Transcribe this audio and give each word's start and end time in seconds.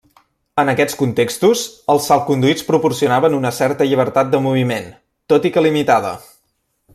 En 0.61 0.71
aquests 0.71 0.95
contextos, 1.01 1.65
els 1.95 2.07
salconduits 2.11 2.65
proporcionaven 2.69 3.37
una 3.41 3.53
certa 3.59 3.87
llibertat 3.93 4.33
de 4.33 4.41
moviment, 4.47 4.89
tot 5.35 5.47
i 5.51 5.53
que 5.59 5.65
limitada. 5.69 6.17